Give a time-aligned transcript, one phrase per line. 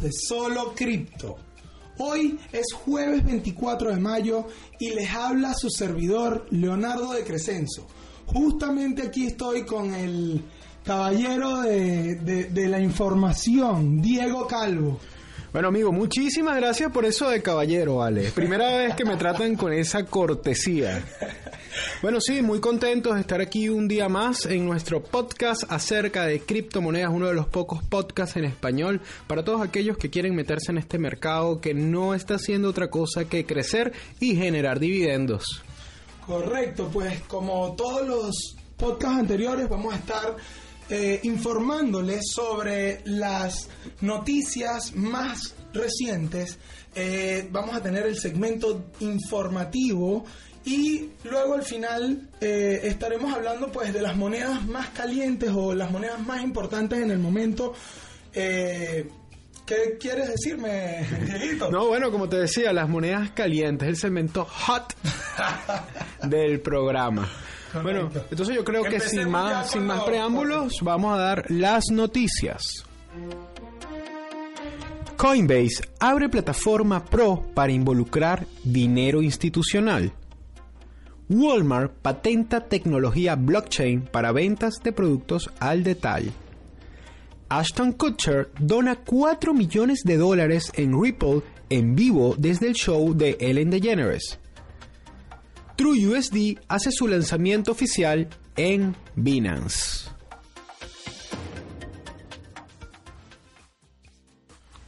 [0.00, 1.36] De Solo Cripto.
[1.98, 4.46] Hoy es jueves 24 de mayo
[4.78, 7.86] y les habla su servidor Leonardo de Crescenzo.
[8.26, 10.42] Justamente aquí estoy con el
[10.84, 14.98] caballero de- de la información, Diego Calvo.
[15.52, 18.30] Bueno, amigo, muchísimas gracias por eso de caballero, vale.
[18.30, 21.04] Primera vez que me tratan con esa cortesía.
[22.02, 26.40] Bueno, sí, muy contentos de estar aquí un día más en nuestro podcast acerca de
[26.40, 30.78] criptomonedas, uno de los pocos podcasts en español para todos aquellos que quieren meterse en
[30.78, 35.62] este mercado que no está haciendo otra cosa que crecer y generar dividendos.
[36.26, 40.36] Correcto, pues como todos los podcasts anteriores vamos a estar
[40.90, 43.68] eh, informándoles sobre las
[44.00, 46.58] noticias más recientes.
[46.94, 50.24] Eh, vamos a tener el segmento informativo
[50.64, 55.90] y luego al final eh, estaremos hablando pues de las monedas más calientes o las
[55.90, 57.72] monedas más importantes en el momento.
[58.34, 59.08] Eh,
[59.64, 61.70] ¿Qué quieres decirme, Dieguito?
[61.70, 64.96] No, bueno, como te decía, las monedas calientes, el segmento hot
[66.24, 67.28] del programa.
[67.82, 71.84] Bueno, entonces yo creo que sin más, sin más los- preámbulos, vamos a dar las
[71.90, 72.84] noticias.
[75.16, 80.12] Coinbase abre plataforma Pro para involucrar dinero institucional.
[81.28, 86.32] Walmart patenta tecnología blockchain para ventas de productos al detalle.
[87.48, 93.36] Ashton Kutcher dona 4 millones de dólares en Ripple en vivo desde el show de
[93.40, 94.39] Ellen DeGeneres.
[95.80, 100.10] TrueUSD hace su lanzamiento oficial en Binance.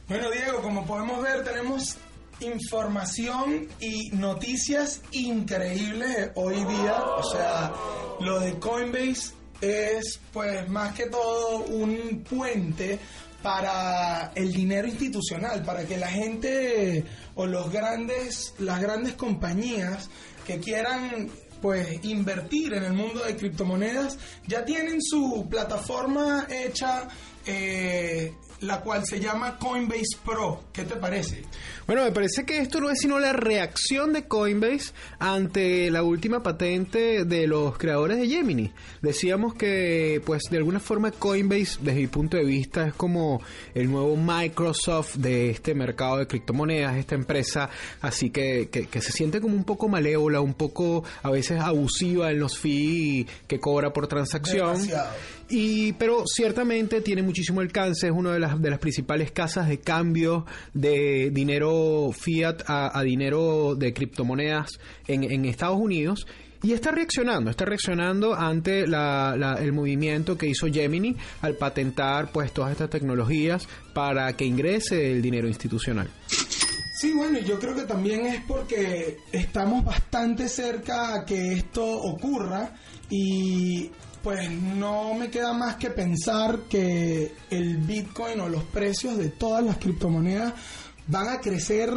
[0.07, 1.97] Bueno, Diego, como podemos ver, tenemos
[2.41, 7.01] información y noticias increíbles hoy día.
[7.01, 7.73] O sea,
[8.19, 12.99] lo de Coinbase es, pues, más que todo un puente
[13.41, 17.03] para el dinero institucional, para que la gente
[17.33, 20.09] o los grandes, las grandes compañías
[20.45, 21.29] que quieran
[21.61, 24.17] pues invertir en el mundo de criptomonedas
[24.47, 27.07] ya tienen su plataforma hecha
[27.45, 30.63] eh, la cual se llama Coinbase Pro.
[30.71, 31.43] ¿Qué te parece?
[31.85, 36.41] Bueno, me parece que esto no es sino la reacción de Coinbase ante la última
[36.41, 38.71] patente de los creadores de Gemini.
[39.01, 43.41] Decíamos que, pues, de alguna forma Coinbase, desde mi punto de vista, es como
[43.73, 47.69] el nuevo Microsoft de este mercado de criptomonedas, esta empresa,
[48.01, 52.31] así que, que, que se siente como un poco malévola, un poco a veces abusiva
[52.31, 54.73] en los fees que cobra por transacción.
[54.73, 55.09] Demasiado.
[55.49, 59.79] Y, pero ciertamente tiene muchísimo alcance, es una de las, de las principales casas de
[59.79, 66.25] cambio de dinero fiat a, dinero de criptomonedas en, Estados Unidos.
[66.63, 72.31] Y está reaccionando, está reaccionando ante la- la- el movimiento que hizo Gemini al patentar
[72.31, 76.09] pues todas estas tecnologías para que ingrese el dinero institucional.
[77.01, 82.73] Sí, bueno, yo creo que también es porque estamos bastante cerca a que esto ocurra
[83.09, 83.91] y
[84.23, 89.63] pues no me queda más que pensar que el Bitcoin o los precios de todas
[89.63, 90.53] las criptomonedas
[91.07, 91.91] van a crecer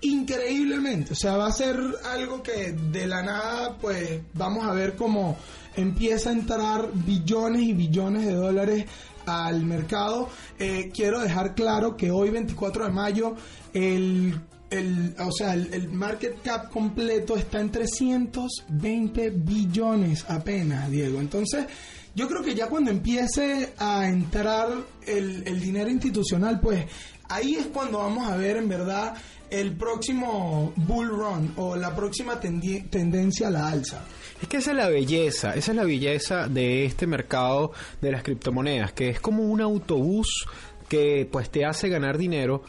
[0.00, 1.12] increíblemente.
[1.12, 1.78] O sea, va a ser
[2.10, 5.36] algo que de la nada pues vamos a ver cómo
[5.76, 8.86] empieza a entrar billones y billones de dólares
[9.26, 10.30] al mercado.
[10.58, 13.34] Eh, quiero dejar claro que hoy 24 de mayo
[13.74, 14.40] el,
[14.72, 21.20] el- o sea, el, el market cap completo está en 320 billones apenas, Diego.
[21.20, 21.66] Entonces,
[22.14, 24.68] yo creo que ya cuando empiece a entrar
[25.06, 26.84] el, el dinero institucional, pues
[27.28, 29.14] ahí es cuando vamos a ver en verdad
[29.50, 34.02] el próximo bull run o la próxima tendencia a la alza.
[34.40, 38.22] Es que esa es la belleza, esa es la belleza de este mercado de las
[38.22, 40.46] criptomonedas, que es como un autobús
[40.88, 42.62] que pues te hace ganar dinero,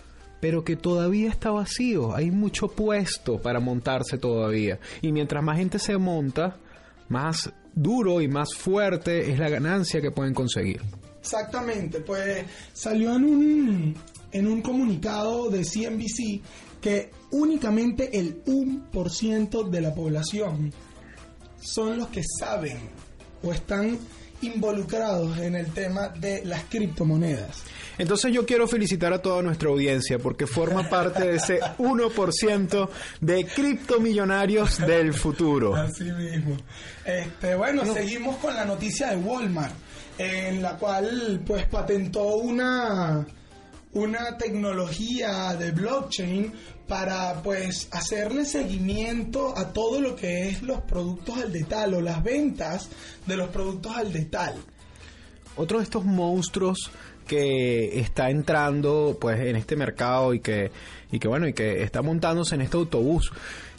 [0.44, 4.78] pero que todavía está vacío, hay mucho puesto para montarse todavía.
[5.02, 6.58] Y mientras más gente se monta,
[7.08, 10.82] más duro y más fuerte es la ganancia que pueden conseguir.
[11.22, 12.44] Exactamente, pues
[12.74, 13.96] salió en un,
[14.34, 16.42] en un comunicado de CNBC
[16.82, 20.74] que únicamente el 1% de la población
[21.62, 22.80] son los que saben
[23.44, 23.98] o están
[24.44, 27.64] involucrados en el tema de las criptomonedas.
[27.98, 32.90] Entonces yo quiero felicitar a toda nuestra audiencia porque forma parte de ese 1%
[33.22, 35.76] de criptomillonarios del futuro.
[35.76, 36.58] Así mismo.
[37.06, 39.76] Este, bueno, seguimos con la noticia de Walmart,
[40.18, 43.26] en la cual pues patentó una
[43.94, 46.52] una tecnología de blockchain
[46.88, 52.24] para pues hacerle seguimiento a todo lo que es los productos al detal o las
[52.24, 52.90] ventas
[53.26, 54.56] de los productos al detal.
[55.56, 56.92] Otro de estos monstruos
[57.28, 60.72] que está entrando pues en este mercado y que
[61.12, 63.32] y que bueno y que está montándose en este autobús.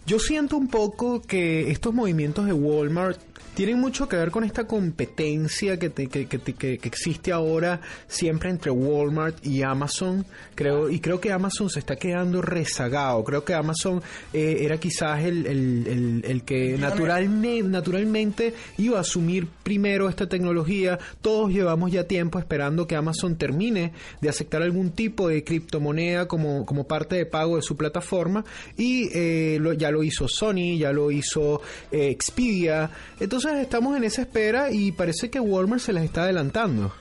[0.07, 3.19] Yo siento un poco que estos movimientos de Walmart
[3.55, 8.71] tienen mucho que ver con esta competencia que, que, que, que, existe ahora siempre entre
[8.71, 10.27] Walmart y Amazon.
[10.55, 13.23] Creo, y creo que Amazon se está quedando rezagado.
[13.23, 14.03] Creo que Amazon
[14.33, 20.99] eh, era quizás el, el, el, que naturalmente, naturalmente iba a asumir primero esta tecnología.
[21.23, 26.67] Todos llevamos ya tiempo esperando que Amazon termine de aceptar algún tipo de criptomoneda como,
[26.67, 28.45] como parte de pago de su plataforma.
[28.77, 31.61] Y eh, ya lo hizo Sony, ya lo hizo
[31.93, 32.91] eh, Expedia.
[33.25, 36.93] Entonces, estamos en esa espera y parece que Walmart se las está adelantando.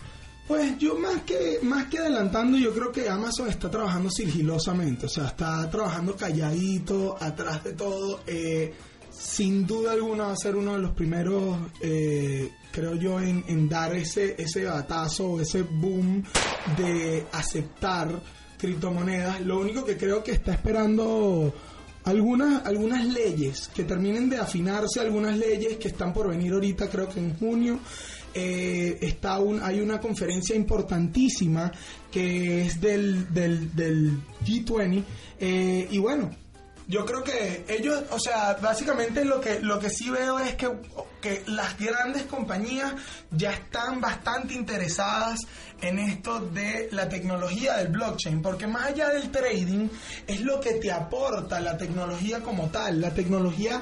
[0.48, 5.10] Pues yo más que más que adelantando, yo creo que Amazon está trabajando sigilosamente, o
[5.10, 8.22] sea, está trabajando calladito, atrás de todo.
[8.28, 8.74] Eh,
[9.10, 13.68] sin duda alguna va a ser uno de los primeros, eh, creo yo, en, en,
[13.68, 16.24] dar ese ese batazo, ese boom
[16.78, 18.18] de aceptar
[18.58, 19.42] criptomonedas.
[19.42, 21.54] Lo único que creo que está esperando
[22.06, 27.10] algunas, algunas leyes que terminen de afinarse, algunas leyes que están por venir ahorita, creo
[27.10, 27.80] que en junio.
[28.36, 31.72] Eh, está un, hay una conferencia importantísima
[32.12, 35.04] que es del, del, del G20
[35.40, 36.32] eh, y bueno,
[36.88, 40.70] yo creo que ellos, o sea, básicamente lo que, lo que sí veo es que,
[41.22, 42.94] que las grandes compañías
[43.32, 45.40] ya están bastante interesadas
[45.82, 49.88] en esto de la tecnología del blockchain, porque más allá del trading
[50.28, 53.82] es lo que te aporta la tecnología como tal, la tecnología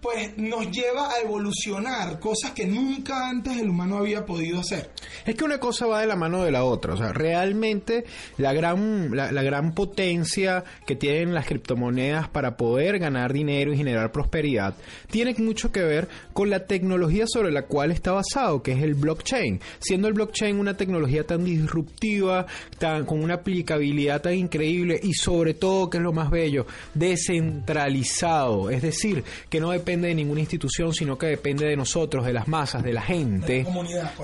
[0.00, 4.90] pues nos lleva a evolucionar cosas que nunca antes el humano había podido hacer.
[5.24, 8.04] Es que una cosa va de la mano de la otra, o sea, realmente
[8.36, 14.12] la gran, la, gran potencia que tienen las criptomonedas para poder ganar dinero y generar
[14.12, 14.74] prosperidad
[15.10, 18.94] tiene mucho que ver con la tecnología sobre la cual está basado, que es el
[18.94, 19.60] blockchain.
[19.78, 22.46] Siendo el blockchain una tecnología tan disruptiva,
[22.78, 28.70] tan, con una aplicabilidad tan increíble y sobre todo, que es lo más bello, descentralizado,
[28.70, 32.48] es decir, que no depende de ninguna institución, sino que depende de nosotros, de las
[32.48, 33.64] masas, de la gente,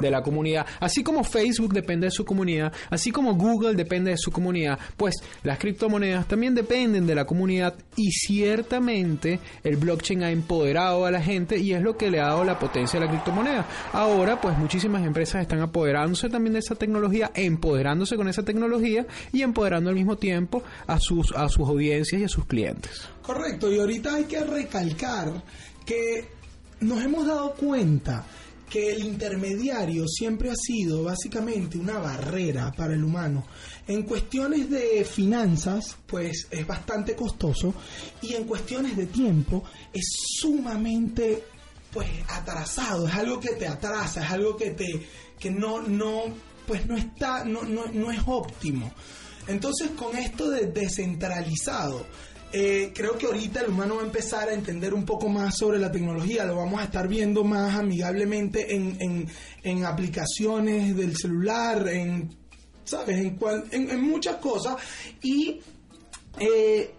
[0.00, 4.16] de la comunidad, Así como Facebook depende de su comunidad, así como Google depende de
[4.16, 5.14] su comunidad, pues
[5.44, 11.22] las criptomonedas también dependen de la comunidad y ciertamente el blockchain ha empoderado a la
[11.22, 13.66] gente y es lo que le ha dado la potencia a la criptomoneda.
[13.92, 19.42] Ahora, pues muchísimas empresas están apoderándose también de esa tecnología, empoderándose con esa tecnología y
[19.42, 23.08] empoderando al mismo tiempo a sus, a sus audiencias y a sus clientes.
[23.22, 25.42] Correcto, y ahorita hay que recalcar
[25.86, 26.28] que
[26.80, 28.26] nos hemos dado cuenta
[28.68, 33.44] que el intermediario siempre ha sido básicamente una barrera para el humano.
[33.86, 37.74] En cuestiones de finanzas, pues es bastante costoso
[38.22, 40.06] y en cuestiones de tiempo es
[40.40, 41.44] sumamente
[41.92, 45.06] pues atrasado, es algo que te atrasa, es algo que te
[45.38, 46.22] que no no
[46.66, 48.90] pues no está no, no, no es óptimo.
[49.46, 52.06] Entonces con esto de descentralizado
[52.52, 55.78] eh, creo que ahorita el humano va a empezar a entender un poco más sobre
[55.78, 59.26] la tecnología, lo vamos a estar viendo más amigablemente en,
[59.62, 62.28] en, aplicaciones del celular, en,
[62.84, 63.18] ¿sabes?
[63.18, 64.76] En, en, muchas cosas.
[65.22, 65.60] Y
[66.38, 66.90] eh,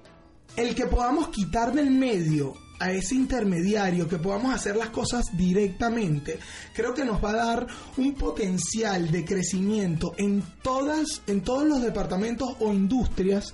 [0.55, 6.39] el que podamos quitar del medio a ese intermediario, que podamos hacer las cosas directamente,
[6.73, 7.67] creo que nos va a dar
[7.97, 13.53] un potencial de crecimiento en todas, en todos los departamentos o industrias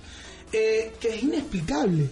[0.51, 2.09] eh, que es inexplicable.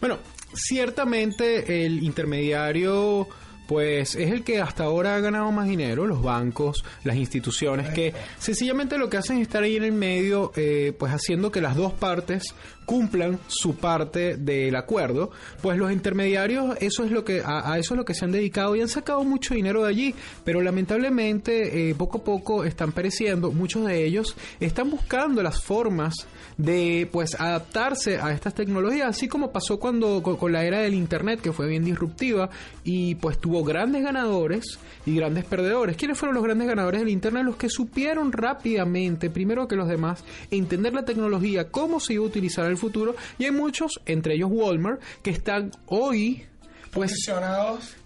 [0.00, 0.18] Bueno,
[0.54, 3.28] ciertamente el intermediario
[3.66, 8.14] pues es el que hasta ahora ha ganado más dinero, los bancos, las instituciones, que
[8.38, 11.74] sencillamente lo que hacen es estar ahí en el medio, eh, pues haciendo que las
[11.74, 12.54] dos partes
[12.86, 17.98] cumplan su parte del acuerdo, pues los intermediarios, eso es lo que, a, eso es
[17.98, 20.14] lo que se han dedicado y han sacado mucho dinero de allí,
[20.44, 26.26] pero lamentablemente eh, poco a poco están pereciendo, muchos de ellos están buscando las formas
[26.56, 31.40] de pues adaptarse a estas tecnologías, así como pasó cuando con, la era del internet
[31.40, 32.48] que fue bien disruptiva
[32.84, 35.96] y pues tuvo grandes ganadores y grandes perdedores.
[35.96, 37.44] ¿Quiénes fueron los grandes ganadores del internet?
[37.44, 42.28] Los que supieron rápidamente, primero que los demás, entender la tecnología, cómo se iba a
[42.28, 46.44] utilizar en el futuro y hay muchos, entre ellos Walmart, que están hoy
[46.92, 47.12] pues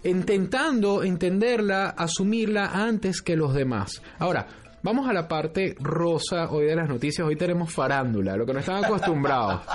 [0.03, 4.01] intentando entenderla, asumirla antes que los demás.
[4.19, 4.47] Ahora,
[4.83, 7.25] vamos a la parte rosa hoy de las noticias.
[7.25, 9.61] Hoy tenemos farándula, lo que no están acostumbrados.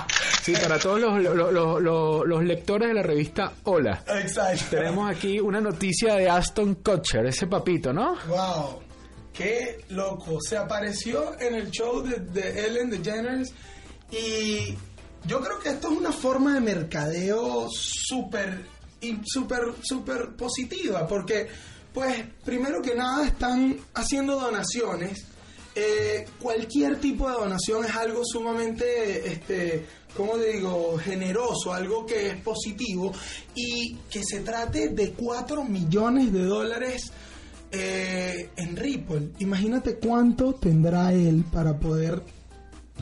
[0.47, 4.01] Sí, para todos los, los- los- los- los lectores de la revista Hola.
[4.21, 4.77] Exacto.
[4.77, 8.15] Tenemos aquí una noticia de Aston Kutcher, ese papito, ¿no?
[8.29, 8.79] Wow,
[9.33, 10.39] qué loco.
[10.39, 13.53] Se apareció en el show de, de Ellen DeGeneres
[14.09, 14.73] y
[15.25, 18.65] yo creo que esto es una forma de mercadeo súper,
[19.25, 21.47] súper, súper positiva porque,
[21.93, 25.25] pues, primero que nada están haciendo donaciones.
[25.75, 32.41] Eh, cualquier tipo de donación es algo sumamente, este, ¿cómo digo?, generoso, algo que es
[32.41, 33.13] positivo
[33.53, 37.11] y que se trate de 4 millones de dólares
[37.71, 39.33] eh, en Ripple.
[39.39, 42.23] Imagínate cuánto tendrá él para poder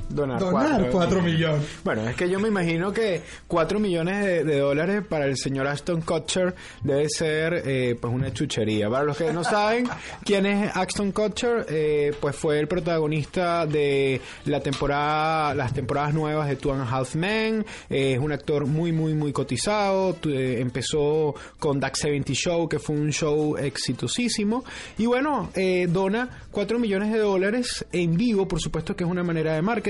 [0.10, 0.92] Donar, donar cuatro.
[0.92, 1.66] 4 millones.
[1.84, 5.68] Bueno, es que yo me imagino que 4 millones de, de dólares para el señor
[5.68, 8.90] Aston Kutcher debe ser eh, pues una chuchería.
[8.90, 9.88] Para los que no saben
[10.24, 16.48] quién es Aston Kutcher, eh, pues fue el protagonista de la temporada, las temporadas nuevas
[16.48, 17.66] de Two and a Half Men.
[17.90, 20.16] Eh, es un actor muy, muy, muy cotizado.
[20.26, 24.64] Eh, empezó con Duck 70 Show, que fue un show exitosísimo.
[24.98, 29.24] Y bueno, eh, dona 4 millones de dólares en vivo, por supuesto que es una
[29.24, 29.85] manera de marketing.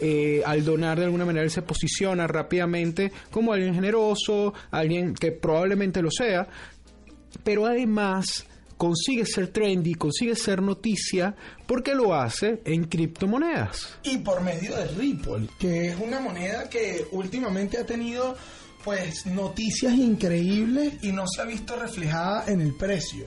[0.00, 6.02] Eh, al donar de alguna manera se posiciona rápidamente como alguien generoso, alguien que probablemente
[6.02, 6.48] lo sea,
[7.44, 8.46] pero además
[8.76, 11.34] consigue ser trendy, consigue ser noticia
[11.66, 13.96] porque lo hace en criptomonedas.
[14.02, 18.36] Y por medio de Ripple, que es una moneda que últimamente ha tenido
[18.84, 23.26] pues noticias increíbles y no se ha visto reflejada en el precio.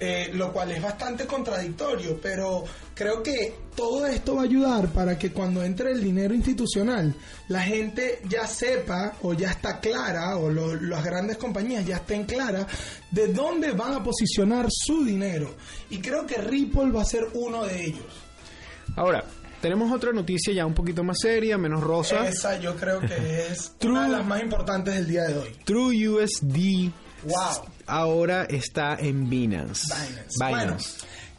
[0.00, 5.18] Eh, lo cual es bastante contradictorio, pero creo que todo esto va a ayudar para
[5.18, 7.14] que cuando entre el dinero institucional,
[7.48, 12.24] la gente ya sepa o ya está clara, o lo- las grandes compañías ya estén
[12.24, 12.66] claras
[13.10, 15.54] de dónde van a posicionar su dinero.
[15.90, 18.04] Y creo que Ripple va a ser uno de ellos.
[18.96, 19.24] Ahora,
[19.60, 22.26] tenemos otra noticia ya un poquito más seria, menos rosa.
[22.28, 23.92] Esa yo creo que es True.
[23.92, 25.56] una de las más importantes del día de hoy.
[25.64, 26.90] True USD
[27.24, 27.64] Wow.
[27.86, 29.82] ahora está en Binance.
[29.86, 30.44] Binance.
[30.44, 30.48] Binance.
[30.50, 30.76] Bueno,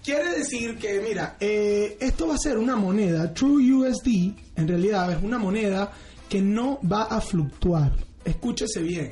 [0.03, 5.11] quiere decir que, mira, eh, esto va a ser una moneda, True USD, en realidad
[5.11, 5.91] es una moneda
[6.29, 7.93] que no va a fluctuar.
[8.25, 9.11] Escúchese bien.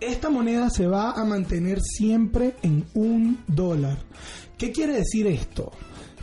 [0.00, 3.98] Esta moneda se va a mantener siempre en un dólar.
[4.58, 5.72] ¿Qué quiere decir esto?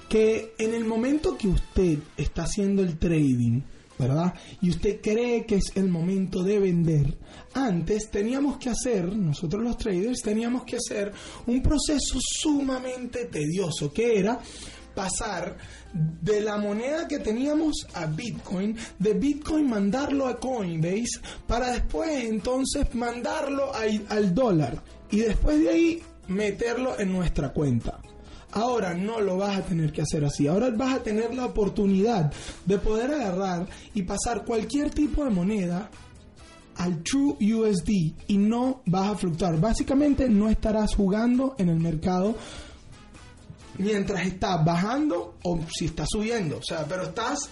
[0.10, 3.62] Que en el momento que usted está haciendo el trading,
[4.02, 4.34] ¿verdad?
[4.62, 7.18] Y usted cree que es el momento de vender.
[7.54, 11.12] Antes teníamos que hacer, nosotros los traders teníamos que hacer
[11.46, 14.40] un proceso sumamente tedioso, que era
[14.96, 15.56] pasar
[15.94, 22.94] de la moneda que teníamos a Bitcoin, de Bitcoin mandarlo a Coinbase, para después entonces
[22.96, 28.02] mandarlo al, al dólar y después de ahí meterlo en nuestra cuenta.
[28.54, 30.48] Ahora no lo vas a tener que hacer así.
[30.48, 32.32] Ahora vas a tener la oportunidad
[32.66, 35.90] de poder agarrar y pasar cualquier tipo de moneda
[36.76, 37.90] al True USD
[38.28, 39.60] y no vas a fluctuar.
[39.60, 42.36] Básicamente no estarás jugando en el mercado
[43.78, 46.58] mientras está bajando o si está subiendo.
[46.58, 47.50] O sea, pero estás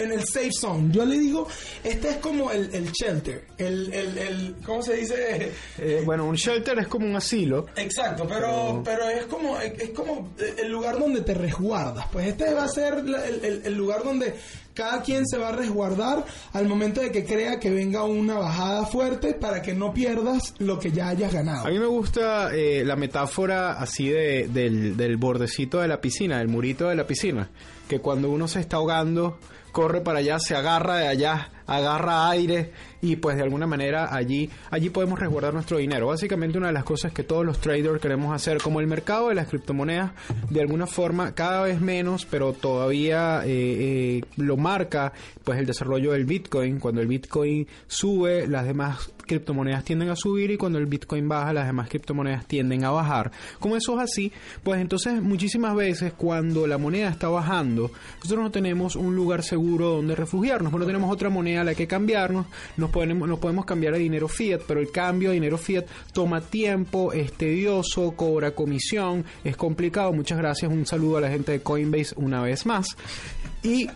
[0.00, 0.88] en el safe zone.
[0.92, 1.46] Yo le digo,
[1.84, 3.44] este es como el, el shelter.
[3.58, 5.52] El, el, el, ¿cómo se dice?
[5.78, 7.66] Eh, bueno, un shelter es como un asilo.
[7.76, 12.06] Exacto, pero, pero es como es como el lugar donde te resguardas.
[12.12, 14.34] Pues este va a ser el- el lugar donde
[14.74, 18.86] cada quien se va a resguardar al momento de que crea que venga una bajada
[18.86, 21.66] fuerte para que no pierdas lo que ya hayas ganado.
[21.66, 26.38] A mí me gusta eh, la metáfora así de, del, del bordecito de la piscina,
[26.38, 27.50] del murito de la piscina,
[27.88, 29.38] que cuando uno se está ahogando,
[29.72, 34.50] corre para allá, se agarra de allá, agarra aire y pues de alguna manera allí,
[34.70, 36.08] allí podemos resguardar nuestro dinero.
[36.08, 39.34] Básicamente una de las cosas que todos los traders queremos hacer, como el mercado de
[39.34, 40.12] las criptomonedas,
[40.50, 45.12] de alguna forma cada vez menos, pero todavía eh, eh, lo marca
[45.44, 46.78] pues el desarrollo del Bitcoin.
[46.78, 51.52] Cuando el Bitcoin sube, las demás criptomonedas tienden a subir y cuando el Bitcoin baja,
[51.52, 53.30] las demás criptomonedas tienden a bajar.
[53.60, 54.32] Como eso es así,
[54.64, 59.90] pues entonces muchísimas veces cuando la moneda está bajando, nosotros no tenemos un lugar seguro
[59.90, 63.98] donde refugiarnos, no tenemos otra moneda a la que cambiarnos, nos nos podemos cambiar a
[63.98, 69.56] dinero fiat, pero el cambio a dinero fiat toma tiempo, es tedioso, cobra comisión, es
[69.56, 70.12] complicado.
[70.12, 72.86] Muchas gracias, un saludo a la gente de Coinbase una vez más.
[73.62, 73.88] Y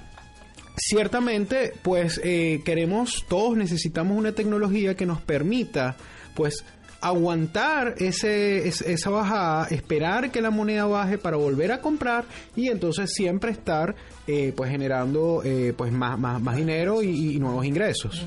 [0.76, 5.96] ciertamente, pues eh, queremos, todos necesitamos una tecnología que nos permita,
[6.34, 6.64] pues,
[7.00, 12.24] aguantar ese, es- esa bajada, esperar que la moneda baje para volver a comprar
[12.56, 13.94] y entonces siempre estar,
[14.26, 18.24] eh, pues, generando, eh, pues, más, más, más dinero y nuevos ingresos.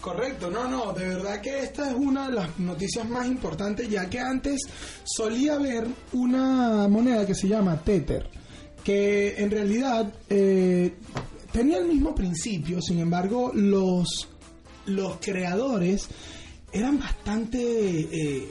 [0.00, 4.08] Correcto, no, no, de verdad que esta es una de las noticias más importantes, ya
[4.08, 4.62] que antes
[5.04, 8.30] solía haber una moneda que se llama Tether,
[8.84, 10.94] que en realidad eh,
[11.50, 14.28] tenía el mismo principio, sin embargo, los,
[14.86, 16.08] los creadores
[16.72, 17.58] eran bastante...
[17.60, 18.48] eh,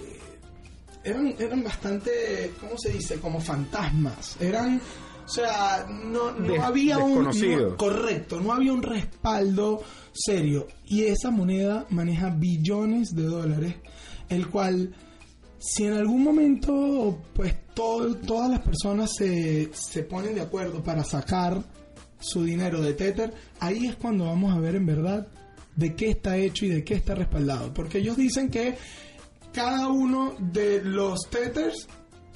[1.04, 3.18] eran, eran bastante, ¿cómo se dice?
[3.22, 4.36] Como fantasmas.
[4.42, 4.82] Eran,
[5.27, 7.24] o sea, no, no Des- había un...
[7.25, 10.67] no- correcto, no había un respaldo serio.
[10.86, 13.75] Y esa moneda maneja billones de dólares,
[14.29, 14.96] el cual,
[15.60, 21.03] si en algún momento, pues todo, todas las personas se, se ponen de acuerdo para
[21.03, 21.62] sacar
[22.19, 25.27] su dinero de Tether, ahí es cuando vamos a ver en verdad
[25.75, 27.72] de qué está hecho y de qué está respaldado.
[27.74, 28.75] Porque ellos dicen que
[29.53, 31.88] cada uno de los Tethers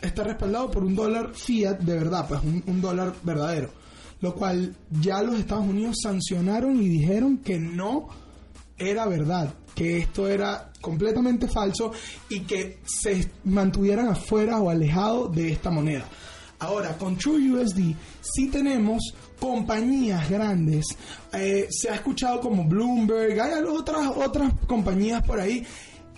[0.02, 3.70] está respaldado por un dólar fiat de verdad, pues un, dólar verdadero.
[4.22, 8.10] Lo cual ya los Estados Unidos sancionaron y dijeron que no
[8.78, 11.92] era verdad, que esto era completamente falso
[12.30, 16.06] y que se mantuvieran afuera o alejados de esta moneda.
[16.60, 19.02] Ahora, con TrueUSD sí tenemos
[19.40, 20.86] compañías grandes.
[21.34, 25.66] Eh, se ha escuchado como Bloomberg, hay otras, otras compañías por ahí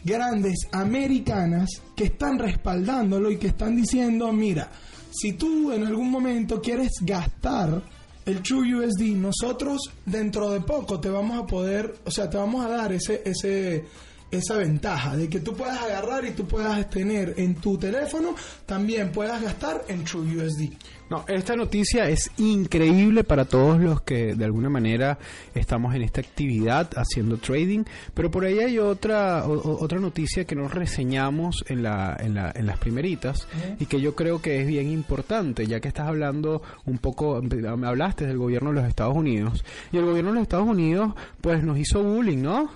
[0.03, 4.69] grandes americanas que están respaldándolo y que están diciendo, mira,
[5.11, 7.81] si tú en algún momento quieres gastar
[8.25, 12.65] el True USD, nosotros dentro de poco te vamos a poder, o sea, te vamos
[12.65, 13.85] a dar ese, ese,
[14.33, 18.35] esa ventaja de que tú puedas agarrar y tú puedas tener en tu teléfono,
[18.65, 20.69] también puedas gastar en True USD.
[21.09, 25.19] No, esta noticia es increíble para todos los que de alguna manera
[25.53, 27.83] estamos en esta actividad haciendo trading,
[28.15, 32.33] pero por ahí hay otra o- o- otra noticia que nos reseñamos en la, en,
[32.33, 33.47] la- en las primeritas
[33.79, 37.87] y que yo creo que es bien importante, ya que estás hablando un poco, me
[37.87, 41.63] hablaste del gobierno de los Estados Unidos y el gobierno de los Estados Unidos pues
[41.63, 42.71] nos hizo bullying, ¿no?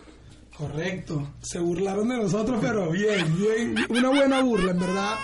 [0.58, 5.16] Correcto, se burlaron de nosotros, pero bien, bien, una buena burla, en verdad.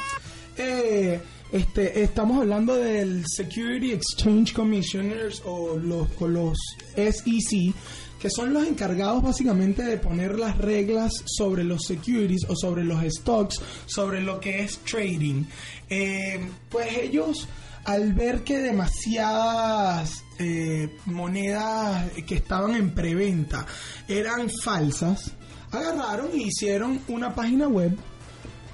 [0.58, 1.20] Eh,
[1.52, 6.58] este, estamos hablando del Security Exchange Commissioners o los, los
[6.96, 7.74] SEC,
[8.20, 13.04] que son los encargados básicamente de poner las reglas sobre los securities o sobre los
[13.04, 15.46] stocks, sobre lo que es trading.
[15.90, 17.48] Eh, pues ellos,
[17.86, 23.66] al ver que demasiadas eh, monedas que estaban en preventa
[24.08, 25.32] eran falsas,
[25.72, 27.98] agarraron y hicieron una página web,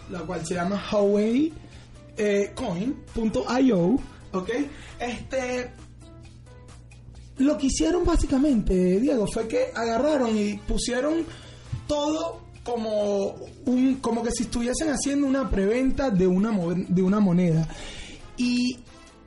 [0.10, 1.54] la cual se llama Huawei
[2.18, 2.54] eh,
[4.32, 4.50] ¿ok?
[5.00, 5.72] Este,
[7.38, 11.26] lo que hicieron básicamente, Diego, fue que agarraron y pusieron
[11.88, 16.52] todo como un, como que si estuviesen haciendo una preventa de una
[16.88, 17.68] de una moneda.
[18.38, 18.78] Y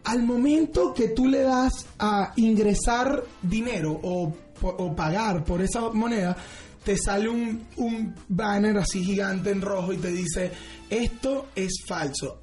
[0.04, 6.36] al momento que tú le das a ingresar dinero o, o pagar por esa moneda,
[6.84, 10.50] te sale un, un banner así gigante en rojo y te dice,
[10.90, 12.40] esto es falso.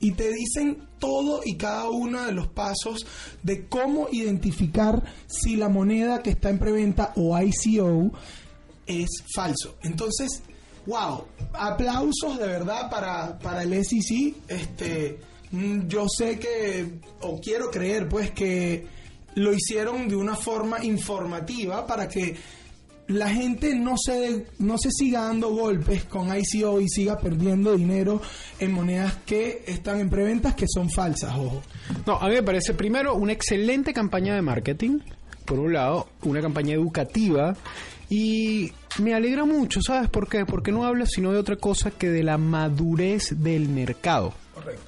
[0.00, 3.06] Y te dicen todo y cada uno de los pasos
[3.42, 8.12] de cómo identificar si la moneda que está en preventa o ICO
[8.86, 9.76] es falso.
[9.82, 10.42] Entonces,
[10.86, 14.34] wow, aplausos de verdad para, para el SEC.
[14.48, 15.18] Este,
[15.50, 16.86] yo sé que,
[17.20, 18.86] o quiero creer, pues, que
[19.34, 22.36] lo hicieron de una forma informativa para que
[23.08, 28.20] la gente no se, no se siga dando golpes con ICO y siga perdiendo dinero
[28.58, 31.62] en monedas que están en preventas que son falsas, ojo.
[32.06, 34.98] No, a mí me parece primero una excelente campaña de marketing,
[35.46, 37.56] por un lado, una campaña educativa
[38.10, 40.44] y me alegra mucho, ¿sabes por qué?
[40.44, 44.34] Porque no habla sino de otra cosa que de la madurez del mercado.
[44.54, 44.87] Correcto.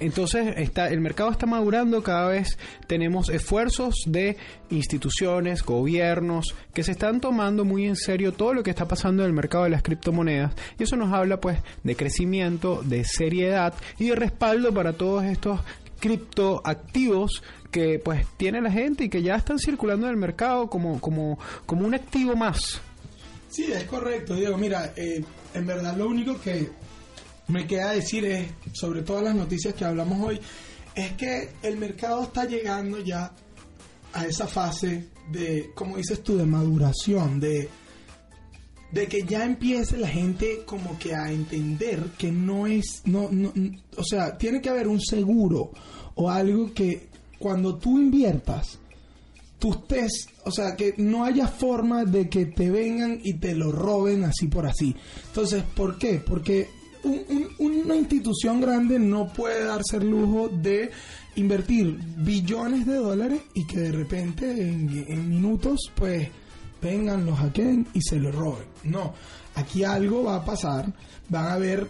[0.00, 4.36] Entonces está, el mercado está madurando, cada vez tenemos esfuerzos de
[4.70, 9.28] instituciones, gobiernos, que se están tomando muy en serio todo lo que está pasando en
[9.28, 10.52] el mercado de las criptomonedas.
[10.78, 15.60] Y eso nos habla pues de crecimiento, de seriedad y de respaldo para todos estos
[16.00, 21.00] criptoactivos que pues tiene la gente y que ya están circulando en el mercado como,
[21.00, 22.80] como, como un activo más.
[23.48, 24.56] Sí, es correcto, Diego.
[24.56, 25.22] Mira, eh,
[25.54, 26.70] en verdad lo único que
[27.50, 30.40] me queda decir es, sobre todas las noticias que hablamos hoy,
[30.94, 33.32] es que el mercado está llegando ya
[34.12, 37.68] a esa fase de, como dices tú, de maduración, de,
[38.92, 43.52] de que ya empiece la gente como que a entender que no es, no, no,
[43.96, 45.70] o sea, tiene que haber un seguro
[46.14, 47.08] o algo que
[47.38, 48.78] cuando tú inviertas,
[49.58, 53.70] tú estés, o sea, que no haya forma de que te vengan y te lo
[53.70, 54.96] roben así por así.
[55.28, 56.14] Entonces, ¿por qué?
[56.14, 56.68] Porque
[57.04, 60.90] un- un- una institución grande no puede darse el lujo de
[61.36, 66.28] invertir billones de dólares y que de repente en, minutos, pues,
[66.82, 68.66] vengan, los hackeen y se lo roben.
[68.84, 69.14] No,
[69.54, 70.92] aquí algo va a pasar,
[71.28, 71.86] van a haber,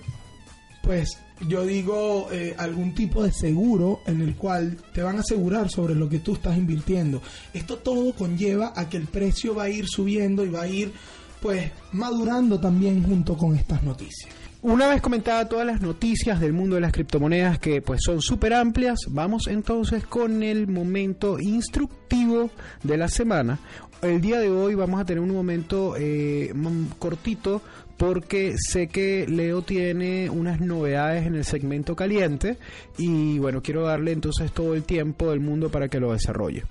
[0.82, 1.18] pues,
[1.48, 5.94] yo digo, eh, algún tipo de seguro en el cual te van a asegurar sobre
[5.94, 7.22] lo que tú estás invirtiendo.
[7.54, 10.92] Esto todo conlleva a que el precio va a ir subiendo y va a ir,
[11.40, 14.28] pues, madurando también junto con estas noticias.
[14.62, 18.52] Una vez comentadas todas las noticias del mundo de las criptomonedas que pues son súper
[18.52, 22.50] amplias, vamos entonces con el momento instructivo
[22.82, 23.58] de la semana.
[24.02, 26.52] El día de hoy vamos a tener un momento eh,
[26.98, 27.62] cortito
[27.96, 32.58] porque sé que Leo tiene unas novedades en el segmento caliente
[32.98, 36.64] y bueno, quiero darle entonces todo el tiempo del mundo para que lo desarrolle.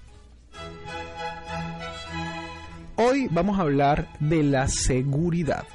[2.98, 5.66] Hoy vamos a hablar de la seguridad.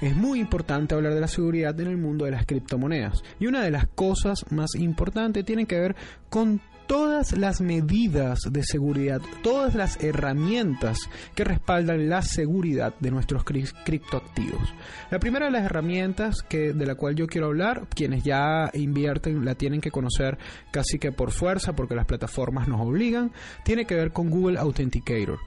[0.00, 3.22] Es muy importante hablar de la seguridad en el mundo de las criptomonedas.
[3.40, 5.96] Y una de las cosas más importantes tiene que ver
[6.28, 10.98] con todas las medidas de seguridad, todas las herramientas
[11.34, 14.74] que respaldan la seguridad de nuestros criptoactivos.
[15.10, 19.44] La primera de las herramientas que de la cual yo quiero hablar, quienes ya invierten
[19.44, 20.38] la tienen que conocer
[20.70, 23.32] casi que por fuerza porque las plataformas nos obligan,
[23.64, 25.38] tiene que ver con Google Authenticator.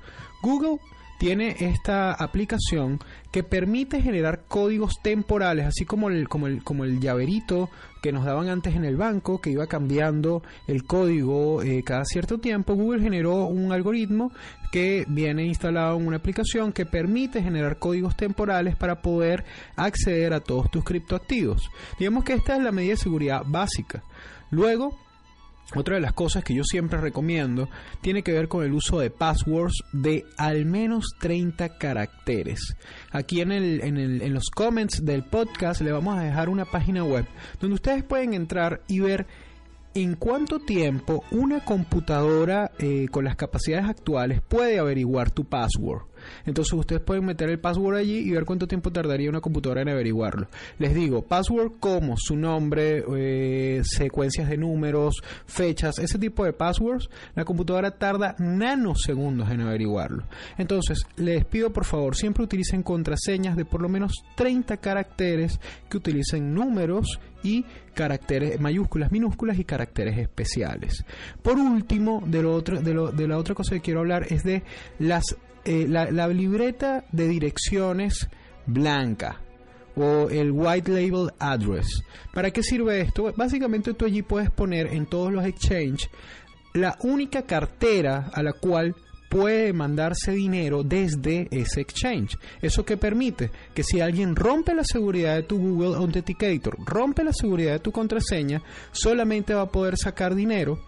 [0.41, 0.79] Google
[1.19, 2.99] tiene esta aplicación
[3.32, 7.69] que permite generar códigos temporales, así como el, como el, como el llaverito
[8.01, 12.38] que nos daban antes en el banco, que iba cambiando el código eh, cada cierto
[12.38, 12.73] tiempo.
[12.73, 14.32] Google generó un algoritmo
[14.71, 19.43] que viene instalado en una aplicación que permite generar códigos temporales para poder
[19.75, 21.69] acceder a todos tus criptoactivos.
[21.99, 24.03] Digamos que esta es la medida de seguridad básica.
[24.51, 24.97] Luego,
[25.75, 27.69] otra de las cosas que yo siempre recomiendo
[28.01, 32.75] tiene que ver con el uso de passwords de al menos 30 caracteres.
[33.12, 36.65] Aquí en, el, en, el, en los comments del podcast le vamos a dejar una
[36.65, 37.25] página web
[37.60, 39.27] donde ustedes pueden entrar y ver
[39.93, 46.09] en cuánto tiempo una computadora eh, con las capacidades actuales puede averiguar tu password.
[46.46, 49.89] Entonces ustedes pueden meter el password allí y ver cuánto tiempo tardaría una computadora en
[49.89, 50.48] averiguarlo.
[50.78, 57.10] Les digo, password como su nombre, eh, secuencias de números, fechas, ese tipo de passwords,
[57.36, 60.24] la computadora tarda nanosegundos en averiguarlo.
[60.58, 65.98] Entonces, les pido por favor, siempre utilicen contraseñas de por lo menos 30 caracteres que
[65.98, 71.04] utilicen números y caracteres mayúsculas, minúsculas y caracteres especiales.
[71.42, 74.63] Por último, de, lo otro, de, la otra cosa que quiero hablar es de
[75.00, 78.28] las eh, la, libreta de direcciones
[78.65, 79.41] blanca
[79.95, 82.04] o el white label address.
[82.34, 83.34] ¿Para qué sirve esto?
[83.36, 86.10] Básicamente tú allí puedes poner en todos los exchanges
[86.74, 88.95] la única cartera a la cual
[89.30, 92.38] puede mandarse dinero desde ese exchange.
[92.62, 93.52] ¿Eso que permite?
[93.74, 97.91] Que si alguien rompe la seguridad de tu Google Authenticator, rompe la seguridad de tu
[97.91, 100.80] contraseña, solamente va a poder sacar dinero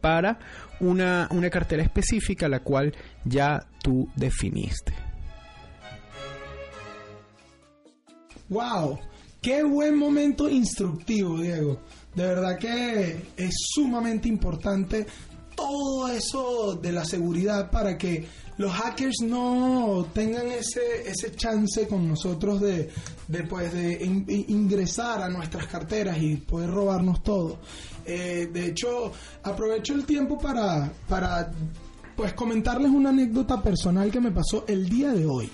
[0.00, 0.38] para
[0.80, 2.94] una, una cartera específica la cual
[3.24, 4.94] ya tú definiste.
[8.48, 8.98] ¡Wow!
[9.40, 11.80] ¡Qué buen momento instructivo, Diego!
[12.14, 15.06] De verdad que es sumamente importante
[15.54, 22.08] todo eso de la seguridad para que los hackers no tengan ese, ese chance con
[22.08, 22.90] nosotros de,
[23.28, 23.98] de, pues, de
[24.48, 27.58] ingresar a nuestras carteras y poder robarnos todo.
[28.06, 29.12] Eh, de hecho,
[29.42, 31.50] aprovecho el tiempo para, para
[32.16, 35.50] pues comentarles una anécdota personal que me pasó el día de hoy.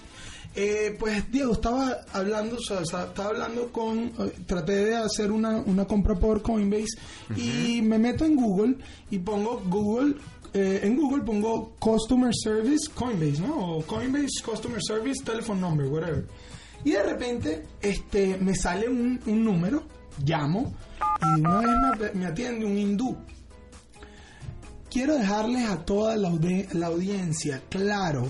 [0.55, 5.59] Eh, pues Diego, estaba hablando, o sea, estaba hablando con, eh, traté de hacer una,
[5.59, 6.99] una compra por Coinbase
[7.37, 8.77] y me meto en Google
[9.11, 10.17] y pongo Google,
[10.53, 13.77] en Google pongo Customer Service Coinbase, ¿no?
[13.77, 16.27] O Coinbase Customer Service Telephone Number, whatever.
[16.85, 19.85] Y de repente este, me sale un, un número,
[20.25, 20.73] llamo
[21.23, 23.17] y una vez me, atiende un hindú.
[24.91, 26.31] Quiero dejarles a toda la,
[26.73, 28.29] la audiencia claro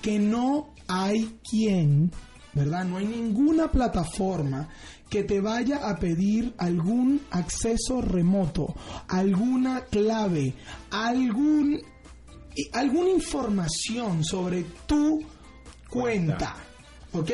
[0.00, 2.10] que no hay quien,
[2.54, 2.84] ¿verdad?
[2.84, 4.68] No hay ninguna plataforma
[5.08, 8.74] que te vaya a pedir algún acceso remoto,
[9.08, 10.54] alguna clave,
[10.90, 11.80] algún,
[12.72, 15.22] alguna información sobre tu
[15.88, 16.56] cuenta.
[17.12, 17.30] ¿Ok?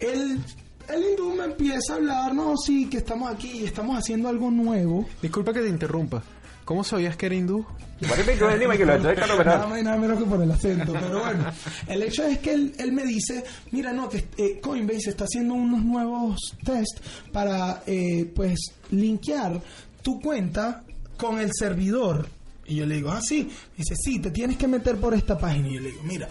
[0.00, 0.40] El
[0.88, 4.50] el hindú me empieza a hablar, no, sí, que estamos aquí y estamos haciendo algo
[4.50, 5.06] nuevo.
[5.22, 6.22] Disculpa que te interrumpa.
[6.64, 7.64] ¿Cómo sabías que era hindú?
[9.44, 11.44] nada más y nada menos que por el acento, pero bueno.
[11.86, 15.84] El hecho es que él, me dice, mira, no, que eh, Coinbase está haciendo unos
[15.84, 17.00] nuevos test
[17.32, 18.58] para, eh, pues,
[18.90, 19.60] linkear
[20.02, 20.82] tu cuenta
[21.16, 22.26] con el servidor.
[22.66, 23.48] Y yo le digo, ah, sí.
[23.76, 25.68] dice, sí, te tienes que meter por esta página.
[25.68, 26.28] Y yo le digo, mira,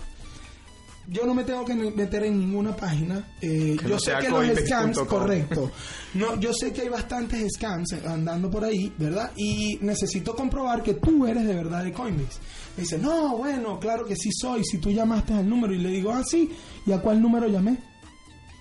[1.07, 3.35] yo no me tengo que meter en ninguna página.
[3.41, 5.71] Eh, yo no sé que los scams, correcto.
[6.13, 9.31] No, yo sé que hay bastantes scams andando por ahí, ¿verdad?
[9.35, 12.39] Y necesito comprobar que tú eres de verdad de Coinbase.
[12.77, 14.63] Me dice, no, bueno, claro que sí soy.
[14.63, 16.51] Si tú llamaste al número y le digo, ah, sí,
[16.85, 17.79] ¿y a cuál número llamé?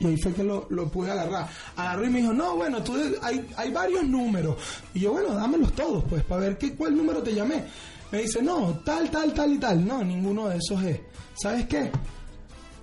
[0.01, 1.47] Y ahí fue que lo, lo pude agarrar.
[1.77, 4.57] Agarró y me dijo, no, bueno, tú hay, hay varios números.
[4.95, 7.65] Y yo, bueno, dámelos todos, pues, para ver qué, cuál número te llamé.
[8.11, 9.87] Me dice, no, tal, tal, tal y tal.
[9.87, 11.01] No, ninguno de esos es.
[11.35, 11.91] ¿Sabes qué?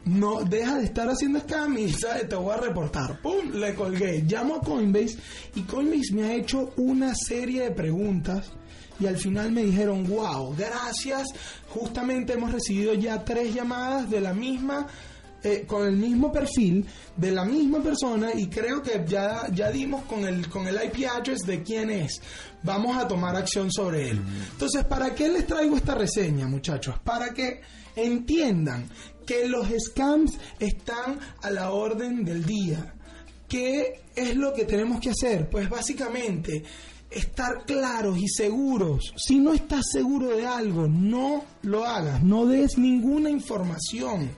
[0.06, 2.30] No, deja de estar haciendo scam y ¿sabes?
[2.30, 3.22] te voy a reportar.
[3.22, 3.52] ¡Pum!
[3.54, 4.24] Le colgué.
[4.28, 5.18] Llamo a Coinbase
[5.56, 8.52] y Coinbase me ha hecho una serie de preguntas
[9.00, 11.28] y al final me dijeron, wow, gracias.
[11.70, 14.88] Justamente hemos recibido ya tres llamadas de la misma
[15.42, 16.86] eh, con el mismo perfil
[17.16, 21.08] de la misma persona y creo que ya, ya dimos con el, con el IP
[21.08, 22.22] address de quién es.
[22.62, 24.22] Vamos a tomar acción sobre él.
[24.52, 26.96] Entonces, ¿para qué les traigo esta reseña, muchachos?
[27.06, 27.62] Para que
[27.96, 28.90] entiendan
[29.30, 32.96] que los scams están a la orden del día.
[33.48, 35.48] ¿Qué es lo que tenemos que hacer?
[35.52, 36.64] Pues básicamente
[37.12, 39.14] estar claros y seguros.
[39.16, 44.32] Si no estás seguro de algo, no lo hagas, no des ninguna información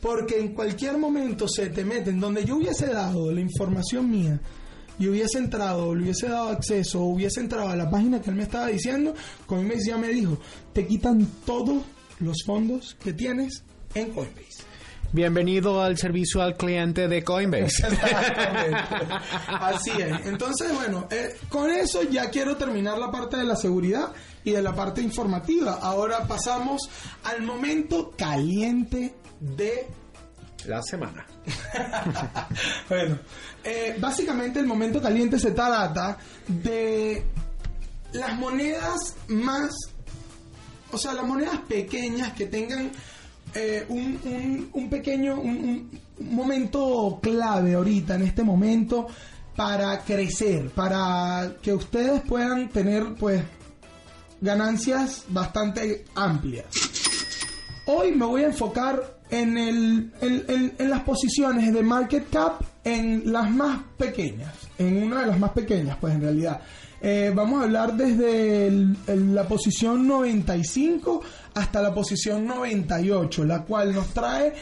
[0.00, 4.40] porque en cualquier momento se te meten donde yo hubiese dado la información mía
[5.00, 8.44] y hubiese entrado, le hubiese dado acceso, hubiese entrado a la página que él me
[8.44, 9.14] estaba diciendo,
[9.46, 10.38] Coinbase ya me dijo,
[10.72, 11.82] te quitan todos
[12.20, 14.62] los fondos que tienes en Coinbase.
[15.12, 17.86] Bienvenido al servicio al cliente de Coinbase.
[17.86, 18.78] Exactamente.
[19.46, 20.26] Así es.
[20.26, 24.62] Entonces, bueno, eh, con eso ya quiero terminar la parte de la seguridad y de
[24.62, 25.78] la parte informativa.
[25.82, 26.88] Ahora pasamos
[27.24, 29.86] al momento caliente de
[30.64, 31.26] La semana.
[32.88, 33.18] bueno,
[33.64, 36.16] eh, básicamente el momento caliente se trata
[36.48, 37.22] de
[38.12, 39.74] las monedas más,
[40.90, 42.92] o sea, las monedas pequeñas que tengan
[43.54, 49.06] eh, un, un- pequeño, un, momento clave ahorita, en este momento,
[49.56, 53.42] para crecer, para que ustedes puedan tener, pues,
[54.40, 56.66] ganancias bastante amplias.
[57.86, 63.32] Hoy me voy a enfocar en, el, en, en- las posiciones de market cap en
[63.32, 66.60] las más pequeñas, en una de las más pequeñas, pues en realidad.
[67.04, 68.96] Eh, vamos a hablar desde el-
[69.34, 71.20] la posición 95
[71.54, 74.52] hasta la posición 98, la cual nos trae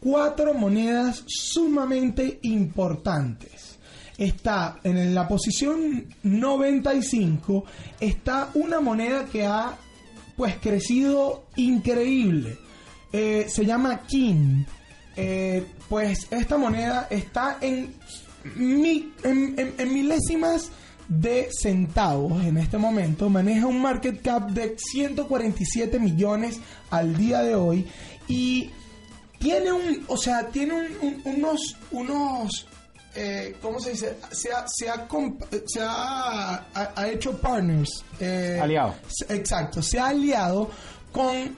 [0.00, 3.78] cuatro monedas sumamente importantes.
[4.18, 7.64] Está en la posición 95,
[8.00, 9.76] está una moneda que ha
[10.36, 12.58] pues crecido increíble.
[13.12, 14.66] Eh, se llama Kin.
[15.16, 17.94] Eh, pues esta moneda está en,
[18.56, 20.70] mi- en, en- en milésimas
[21.10, 23.28] de centavos en este momento.
[23.28, 27.86] Maneja un market cap de 147 millones al día de hoy.
[28.28, 28.70] Y
[29.40, 32.66] tiene un, o sea, tiene un- un- unos, unos,
[33.16, 34.16] eh, ¿cómo se dice?
[34.30, 35.06] Se ha, se ha,
[35.66, 37.90] se ha, hecho partners.
[38.20, 38.94] eh, Aliado.
[39.28, 40.70] Exacto, se ha aliado
[41.10, 41.56] con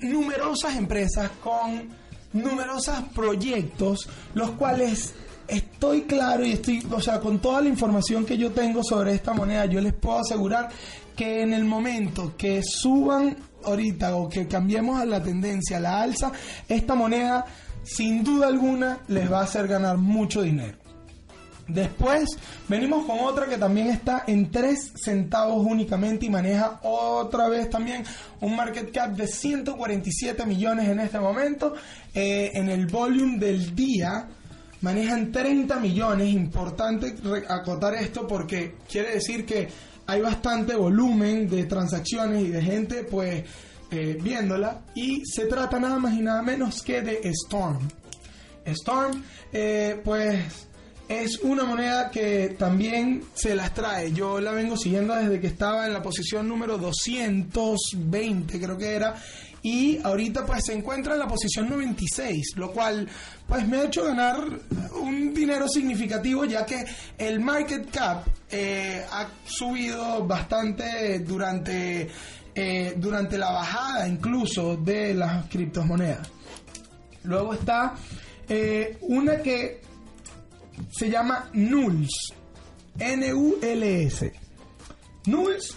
[0.00, 1.88] numerosas empresas, con
[2.32, 5.14] numerosos proyectos, los cuales
[5.52, 9.32] estoy claro y estoy, o sea, con toda la información que yo tengo sobre esta
[9.34, 10.70] moneda, yo les puedo asegurar
[11.14, 16.02] que en el momento que suban ahorita o que cambiemos a la tendencia, a la
[16.02, 16.32] alza,
[16.68, 17.44] esta moneda
[17.84, 20.78] sin duda alguna les va a hacer ganar mucho dinero.
[21.68, 22.28] Después
[22.68, 28.04] venimos con otra que también está en 3 centavos únicamente y maneja otra vez también
[28.40, 31.74] un market cap de 147 millones en este momento.
[32.14, 34.28] Eh, en el volumen del día
[34.82, 36.28] manejan 30 millones.
[36.28, 37.14] Importante
[37.48, 39.68] acotar esto porque quiere decir que
[40.06, 43.44] hay bastante volumen de transacciones y de gente pues
[43.90, 44.82] eh, viéndola.
[44.94, 47.88] Y se trata nada más y nada menos que de Storm.
[48.64, 50.68] Storm, eh, pues
[51.08, 54.12] es una moneda que también se las trae.
[54.12, 59.16] Yo la vengo siguiendo desde que estaba en la posición número 220, creo que era.
[59.62, 63.08] Y ahorita pues se encuentra en la posición 96, lo cual
[63.46, 64.44] pues me ha hecho ganar
[65.00, 66.84] un dinero significativo ya que
[67.16, 72.08] el market cap eh, ha subido bastante durante,
[72.54, 76.28] eh, durante la bajada incluso de las criptomonedas.
[77.24, 77.94] Luego está
[78.48, 79.80] eh, una que
[80.90, 82.34] se llama Nulls.
[82.98, 84.32] N-U-L-S.
[85.26, 85.76] Nulls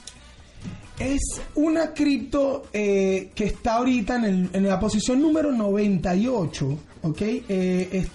[1.00, 6.78] es una cripto eh, que está ahorita en, el- en la posición número 98.
[7.04, 7.22] ¿Ok?
[7.22, 8.08] Eh, es-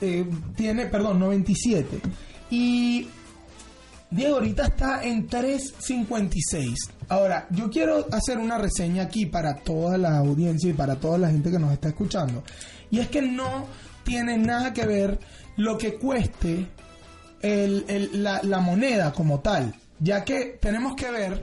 [0.00, 0.24] eh,
[0.56, 2.00] tiene, perdón, 97.
[2.50, 3.06] Y
[4.10, 6.74] Diego ahorita está en 3.56.
[7.08, 11.30] Ahora, yo quiero hacer una reseña aquí para toda la audiencia y para toda la
[11.30, 12.42] gente que nos está escuchando.
[12.90, 13.66] Y es que no
[14.04, 15.18] tiene nada que ver
[15.56, 16.66] lo que cueste
[17.40, 21.42] el- la, la moneda como tal, ya que tenemos que ver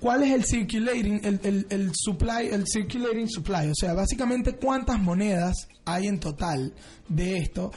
[0.00, 5.00] cuál es el circulating, el, el- el supply, el circulating supply, o sea, básicamente cuántas
[5.00, 6.72] monedas hay en total
[7.08, 7.70] de esto,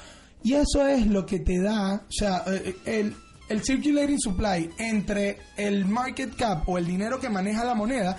[0.44, 3.16] y eso es lo que te da, o sea, eh, el,
[3.50, 8.18] el circulating supply entre el market cap o el dinero que maneja la moneda,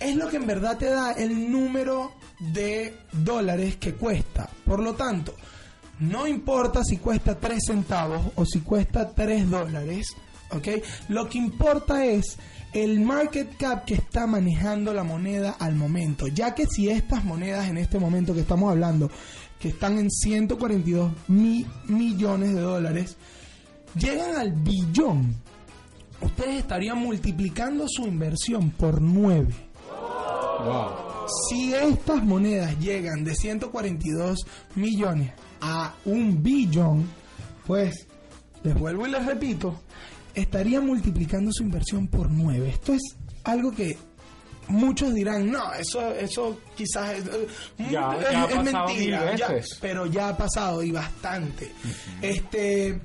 [0.00, 4.48] es lo que en verdad te da el número de dólares que cuesta.
[4.64, 5.32] Por lo tanto,
[6.00, 10.08] no importa si cuesta 3 centavos o si cuesta 3 dólares,
[10.50, 10.68] ¿ok?
[11.08, 12.36] Lo que importa es
[12.72, 17.68] el market cap que está manejando la moneda al momento, ya que si estas monedas
[17.68, 19.10] en este momento que estamos hablando,
[19.60, 23.16] que están en 142 mi- millones de dólares,
[23.94, 25.34] llegan al billón,
[26.20, 29.54] ustedes estarían multiplicando su inversión por 9.
[31.48, 34.38] Si estas monedas llegan de 142
[34.74, 37.06] millones a un billón,
[37.66, 38.06] pues
[38.62, 39.80] les vuelvo y les repito,
[40.34, 42.68] estaría multiplicando su inversión por 9.
[42.68, 43.02] Esto es
[43.44, 43.96] algo que
[44.68, 47.48] muchos dirán, no, eso, eso quizás es, eh,
[47.90, 51.70] Ya- es- ya ha es pasado mentira, ya- pero ya ha pasado y bastante.
[52.20, 53.00] Este.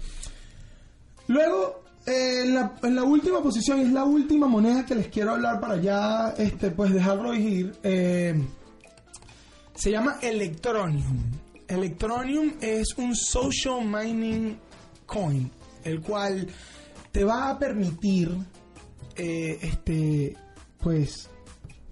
[1.28, 5.32] Luego, eh, en, la, en la última posición, es la última moneda que les quiero
[5.32, 7.74] hablar para ya este, pues dejarlo ir.
[7.84, 8.34] eh,
[9.76, 11.20] se llama Electronium.
[11.68, 14.58] Electronium es un social mining
[15.06, 15.52] coin,
[15.84, 16.48] el cual
[17.18, 18.30] te va a permitir
[19.16, 20.38] eh, este
[20.78, 21.28] pues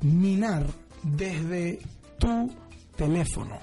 [0.02, 0.68] minar
[1.02, 1.80] desde
[2.20, 2.54] tu
[2.96, 3.58] teléfono.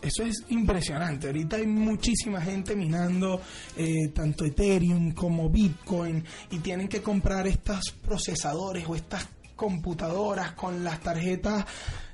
[0.00, 1.26] Eso es impresionante.
[1.26, 3.42] Ahorita hay muchísima gente minando
[3.76, 10.82] eh, tanto Ethereum como Bitcoin y tienen que comprar estos procesadores o estas computadoras con
[10.82, 11.66] las tarjetas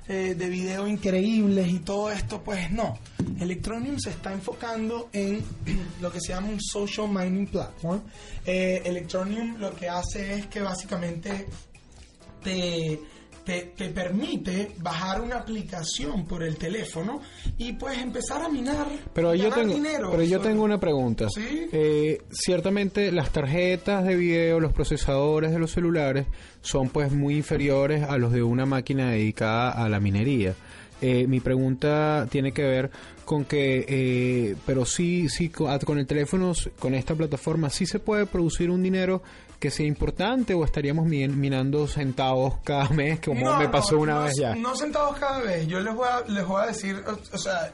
[0.07, 2.41] eh, de video increíbles y todo esto.
[2.43, 2.97] Pues no.
[3.39, 5.43] Electronium se está enfocando en
[6.01, 8.01] lo que se llama un social mining platform.
[8.45, 11.47] Eh, Electronium lo que hace es que básicamente
[12.43, 12.99] te,
[13.45, 17.21] te, te permite bajar una aplicación por el teléfono
[17.57, 20.09] y pues empezar a minar Pero yo tengo, dinero.
[20.11, 21.27] pero yo sobre- tengo una pregunta.
[21.29, 21.67] Sí.
[21.71, 26.25] Eh, ciertamente las tarjetas de video, los procesadores de los celulares
[26.61, 30.55] son pues muy inferiores a los de una máquina dedicada a la minería.
[31.01, 32.89] Eh, mi pregunta tiene que ver
[33.25, 37.85] con que, eh, pero sí, sí, co- a- con el teléfono, con esta plataforma, sí
[37.85, 39.21] se puede producir un dinero
[39.65, 43.97] que sea importante o estaríamos mi- minando centavos cada mes, como No, me no, pasó
[43.97, 44.53] una no, vez ya.
[44.55, 45.67] No centavos cada vez.
[45.67, 47.73] Yo les voy a, les voy a decir, o, o sea,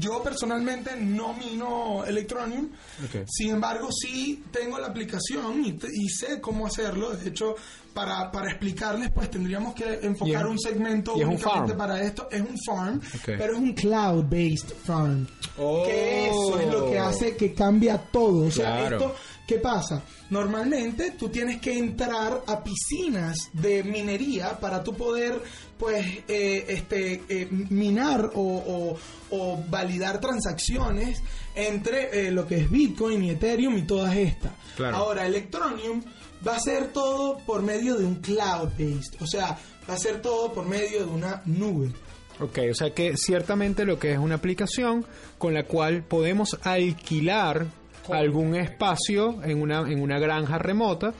[0.00, 2.70] yo personalmente no mino Electronium.
[3.04, 3.24] Ok.
[3.28, 7.10] Sin embargo, sí tengo la aplicación y, y sé cómo hacerlo.
[7.10, 7.54] De hecho,
[7.94, 11.78] para, para explicarles, pues tendríamos que enfocar un segmento un únicamente farm.
[11.78, 12.28] para esto.
[12.30, 13.24] Es un farm, Ok.
[13.38, 15.26] pero es un cloud-based farm.
[15.58, 15.84] Oh.
[15.84, 18.46] Que eso es lo que hace que cambia todo.
[18.48, 18.96] O sea, Claro.
[18.96, 19.14] esto
[19.46, 20.02] ¿Qué pasa?
[20.30, 25.40] Normalmente tú tienes que entrar a piscinas de minería para tú poder,
[25.78, 28.98] pues, eh, este, eh, minar o, o-
[29.30, 31.22] o validar transacciones
[31.54, 34.52] entre eh, lo que es Bitcoin y Ethereum y todas estas.
[34.76, 34.96] Claro.
[34.96, 36.02] Ahora, Electronium
[36.46, 39.56] va a ser todo por medio de un cloud-based, o sea,
[39.88, 41.92] va a ser todo por medio de una nube.
[42.40, 45.06] Ok, o sea que ciertamente lo que es una aplicación
[45.38, 47.66] con la cual podemos alquilar
[48.10, 51.12] algún espacio en una, en una granja remota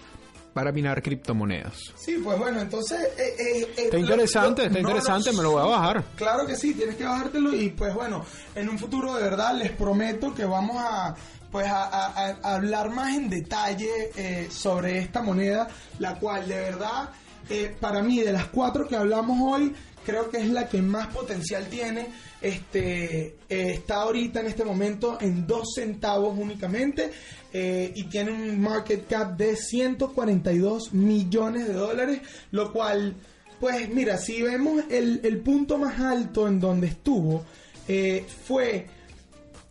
[0.53, 1.75] para minar criptomonedas.
[1.97, 2.99] Sí, pues bueno, entonces...
[3.19, 5.67] eh, eh, eh, Está lo- interesante, lo- está no, interesante, no, me lo voy a
[5.67, 6.05] bajar.
[6.17, 9.71] Claro que sí, tienes que bajártelo y pues bueno, en un futuro de verdad les
[9.73, 11.15] prometo que vamos a
[11.53, 15.69] pues a, a- a- a hablar más en detalle eh, sobre esta moneda,
[15.99, 17.11] la cual de verdad
[17.51, 19.75] eh, para mí de las cuatro que hablamos hoy
[20.07, 22.07] creo que es la que más potencial tiene.
[22.41, 27.11] Este eh, está ahorita en este momento en dos centavos únicamente
[27.53, 32.21] eh, y tiene un market cap de 142 millones de dólares,
[32.53, 33.17] lo cual
[33.59, 37.45] pues mira, si vemos el, el punto más alto en donde estuvo,
[37.89, 38.87] eh, fue,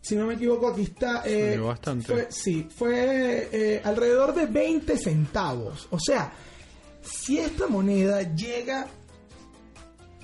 [0.02, 1.22] si no me equivoco, aquí está.
[1.26, 2.12] eh, bastante.
[2.12, 5.88] Fue, sí, fue eh, alrededor de 20 centavos.
[5.92, 6.34] O sea,
[7.04, 8.88] si esta moneda llega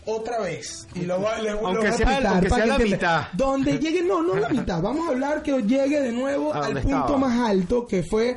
[0.06, 3.24] otra vez, y lo le- lo Aunque voy a sea- explicar aunque sea la mitad.
[3.34, 4.82] Donde llegue, no, no la mitad.
[4.82, 7.18] Vamos a hablar que llegue de nuevo al punto estaba.
[7.18, 8.36] más alto que fue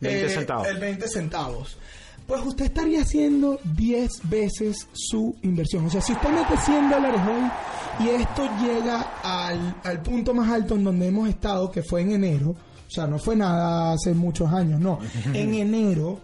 [0.00, 0.68] 20 centavos.
[0.68, 1.78] el 20 centavos.
[2.26, 5.86] Pues usted estaría haciendo 10 veces su inversión.
[5.86, 10.50] O sea, si usted mete 100 dólares hoy y esto llega al, al punto más
[10.50, 14.12] alto en donde hemos estado, que fue en enero, O sea, no fue nada hace
[14.12, 14.98] muchos años, no.
[15.34, 16.18] En enero,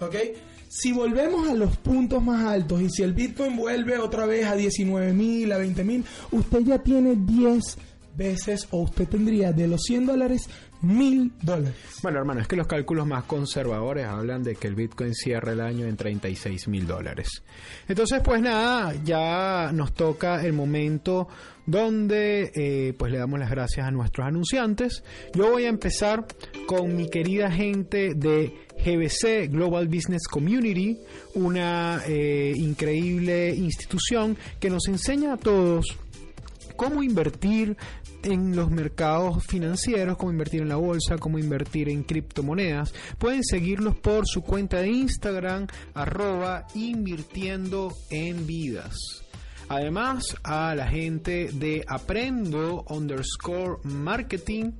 [0.00, 0.14] ¿ok?
[0.76, 4.56] Si volvemos a los puntos más altos y si el Bitcoin vuelve otra vez a
[4.56, 7.78] 19 mil, a 20 mil, usted ya tiene 10
[8.16, 10.48] veces o usted tendría de los 100 dólares
[10.84, 11.74] mil dólares.
[12.02, 15.60] Bueno, hermano, es que los cálculos más conservadores hablan de que el Bitcoin cierra el
[15.60, 17.28] año en 36 mil dólares.
[17.88, 21.28] Entonces, pues nada, ya nos toca el momento
[21.66, 25.02] donde eh, pues le damos las gracias a nuestros anunciantes.
[25.34, 26.26] Yo voy a empezar
[26.66, 30.98] con mi querida gente de GBC Global Business Community,
[31.34, 35.96] una eh, increíble institución que nos enseña a todos
[36.76, 37.76] cómo invertir
[38.22, 42.94] en los mercados financieros, cómo invertir en la bolsa, cómo invertir en criptomonedas.
[43.18, 48.96] Pueden seguirlos por su cuenta de Instagram, arroba invirtiendo en vidas.
[49.68, 54.72] Además, a la gente de Aprendo underscore marketing,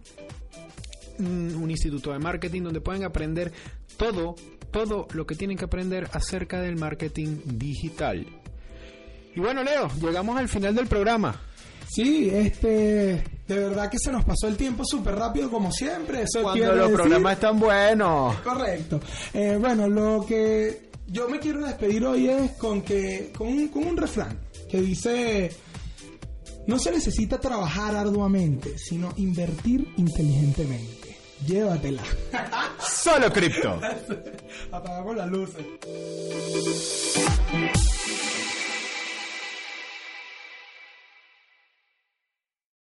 [1.19, 3.53] un instituto de marketing donde pueden aprender
[3.97, 4.35] todo,
[4.71, 8.27] todo lo que tienen que aprender acerca del marketing digital.
[9.35, 11.41] Y bueno, Leo, llegamos al final del programa.
[11.89, 12.69] Sí, este,
[13.47, 16.23] de verdad que se nos pasó el tiempo súper rápido como siempre.
[16.23, 18.37] Eso Cuando los decir- programas están buenos.
[18.41, 19.01] Correcto.
[19.33, 23.87] Eh, bueno, lo que yo me quiero despedir hoy es con que con un, con
[23.87, 24.39] un refrán
[24.71, 25.51] que dice
[26.67, 31.04] no se necesita trabajar arduamente, sino invertir inteligentemente
[31.47, 32.03] llévatela.
[32.81, 33.81] Solo cripto.
[34.73, 35.65] Apagamos las luces.